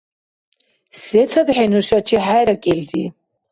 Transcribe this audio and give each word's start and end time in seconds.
СецадхӀи 1.03 1.65
нушачи 1.71 2.17
хӀеракӀилри? 2.25 3.03